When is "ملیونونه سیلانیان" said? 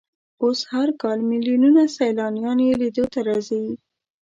1.31-2.57